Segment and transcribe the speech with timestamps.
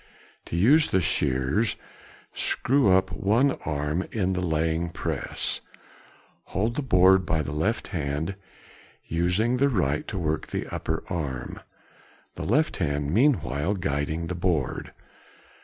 [0.45, 1.75] To use the shears,
[2.33, 5.61] screw up one arm in the laying press,
[6.45, 8.33] hold the board by the left hand,
[9.05, 11.59] using the right to work the upper arm,
[12.33, 14.91] the left hand meanwhile guiding the board.